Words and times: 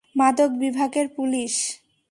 মাদক 0.15 0.51
বিভাগের 0.59 1.07
পুলিশ। 1.15 1.53